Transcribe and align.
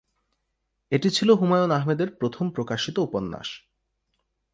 এটি 0.91 1.09
ছিল 1.09 1.29
হুমায়ূন 1.31 1.71
আহমেদের 1.71 2.09
প্রথম 2.11 2.45
প্রকাশিত 2.49 2.95
উপন্যাস। 2.99 3.47